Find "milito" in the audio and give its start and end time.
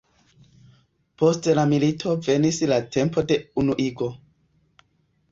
1.73-2.15